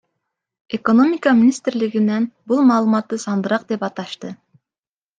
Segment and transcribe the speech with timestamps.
[0.77, 4.37] Экономика министрлигинен бул маалыматты сандырак деп аташты.